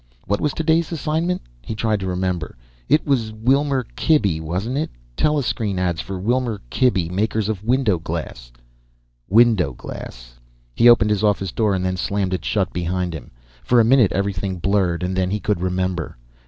What 0.25 0.41
was 0.41 0.55
today's 0.55 0.91
assignment? 0.91 1.43
He 1.61 1.75
tried 1.75 1.99
to 1.99 2.07
remember. 2.07 2.57
It 2.89 3.05
was 3.05 3.31
Wilmer 3.33 3.85
Klibby, 3.95 4.39
wasn't 4.41 4.79
it? 4.79 4.89
Telescreenads 5.15 5.99
for 6.01 6.17
Wilmer 6.19 6.59
Klibby, 6.71 7.07
makers 7.07 7.47
of 7.49 7.63
window 7.63 7.99
glass. 7.99 8.51
Window 9.29 9.73
glass. 9.73 10.39
He 10.73 10.89
opened 10.89 11.11
his 11.11 11.23
office 11.23 11.51
door 11.51 11.75
and 11.75 11.85
then 11.85 11.97
slammed 11.97 12.33
it 12.33 12.43
shut 12.43 12.73
behind 12.73 13.13
him. 13.13 13.29
For 13.63 13.79
a 13.79 13.85
minute 13.85 14.11
everything 14.11 14.57
blurred, 14.57 15.03
and 15.03 15.15
then 15.15 15.29
he 15.29 15.39
could 15.39 15.61
remember. 15.61 16.17